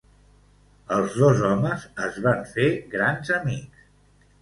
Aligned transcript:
Els 0.95 1.19
dos 1.25 1.45
homes 1.51 1.85
es 2.09 2.19
van 2.27 2.43
fer 2.57 2.69
grans 2.97 3.35
amics. 3.41 3.89